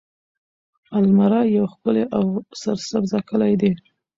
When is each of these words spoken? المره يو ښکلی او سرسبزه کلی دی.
المره 0.99 1.41
يو 1.55 1.65
ښکلی 1.73 2.03
او 2.17 2.25
سرسبزه 2.61 3.19
کلی 3.29 3.53
دی. 3.61 3.71